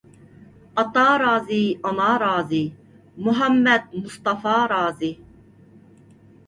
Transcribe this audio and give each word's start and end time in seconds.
ئاتا 0.79 1.03
رازى، 1.23 1.59
ئانا 1.85 2.07
رازى، 2.23 2.63
مۇھەممەد 3.27 3.95
مۇستافا 4.01 4.59
رازى. 4.77 5.13